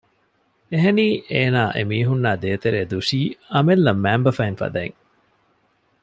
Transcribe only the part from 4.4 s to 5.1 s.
ފަދައިން